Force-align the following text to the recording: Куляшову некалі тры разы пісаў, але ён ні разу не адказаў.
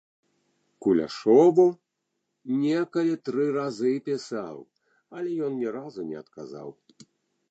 Куляшову 0.83 1.65
некалі 2.63 3.13
тры 3.29 3.45
разы 3.57 3.93
пісаў, 4.07 4.57
але 5.19 5.29
ён 5.49 5.53
ні 5.61 5.67
разу 5.79 6.01
не 6.09 6.17
адказаў. 6.25 6.69